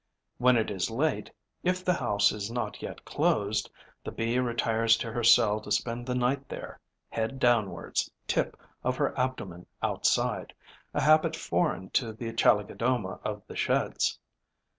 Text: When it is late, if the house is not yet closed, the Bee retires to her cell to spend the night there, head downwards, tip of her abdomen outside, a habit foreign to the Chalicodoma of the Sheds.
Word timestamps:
When 0.39 0.57
it 0.57 0.71
is 0.71 0.89
late, 0.89 1.29
if 1.61 1.85
the 1.85 1.93
house 1.93 2.31
is 2.31 2.49
not 2.49 2.81
yet 2.81 3.05
closed, 3.05 3.69
the 4.03 4.11
Bee 4.11 4.39
retires 4.39 4.97
to 4.97 5.11
her 5.11 5.23
cell 5.23 5.61
to 5.61 5.71
spend 5.71 6.07
the 6.07 6.15
night 6.15 6.49
there, 6.49 6.79
head 7.09 7.37
downwards, 7.39 8.09
tip 8.25 8.59
of 8.83 8.97
her 8.97 9.15
abdomen 9.15 9.67
outside, 9.83 10.55
a 10.95 11.01
habit 11.01 11.35
foreign 11.35 11.91
to 11.91 12.13
the 12.13 12.33
Chalicodoma 12.33 13.19
of 13.23 13.43
the 13.45 13.55
Sheds. 13.55 14.17